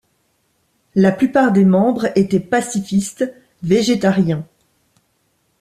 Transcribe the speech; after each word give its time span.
La 0.95 1.11
plupart 1.11 1.51
des 1.51 1.63
membres 1.63 2.07
étaient 2.17 2.39
pacifistes, 2.39 3.31
végétariens. 3.61 4.47